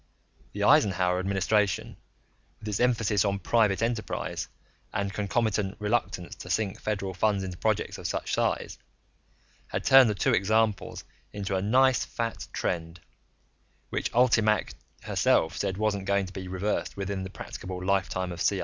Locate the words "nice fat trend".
11.61-12.99